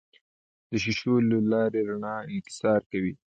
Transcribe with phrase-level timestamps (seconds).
[0.69, 3.13] د شیشو له لارې رڼا انکسار کوي.